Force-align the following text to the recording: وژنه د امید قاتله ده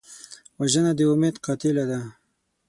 وژنه 0.59 0.91
د 0.97 0.99
امید 1.11 1.35
قاتله 1.45 1.83
ده 1.89 1.99